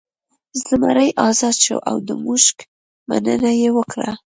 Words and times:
زمری 0.65 1.09
ازاد 1.27 1.55
شو 1.63 1.77
او 1.89 1.97
د 2.07 2.09
موږک 2.23 2.57
مننه 3.09 3.51
یې 3.61 3.69
وکړه. 3.77 4.11